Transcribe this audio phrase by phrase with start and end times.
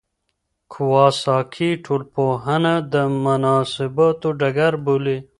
[0.73, 5.17] کواساکي ټولنپوهنه د مناسباتو ډګر بولي.